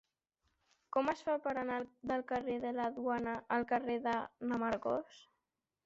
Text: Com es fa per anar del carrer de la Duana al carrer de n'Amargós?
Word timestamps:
Com 0.97 1.11
es 1.13 1.21
fa 1.27 1.35
per 1.43 1.53
anar 1.63 1.77
del 2.13 2.25
carrer 2.33 2.57
de 2.65 2.73
la 2.81 2.89
Duana 2.99 3.39
al 3.59 3.71
carrer 3.75 4.03
de 4.11 4.19
n'Amargós? 4.51 5.25